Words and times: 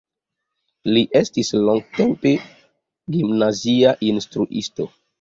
Li 0.95 1.03
estis 1.19 1.53
longtempe 1.69 2.33
gimnazia 3.19 3.97
instruisto. 4.13 4.95